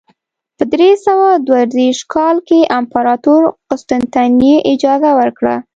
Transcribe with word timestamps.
په 0.57 0.63
درې 0.73 0.91
سوه 1.05 1.27
دوه 1.47 1.61
دېرش 1.75 1.99
کال 2.13 2.35
کې 2.47 2.59
امپراتور 2.77 3.41
قسطنطین 3.69 4.33
اجازه 4.71 5.11
ورکړه. 5.19 5.55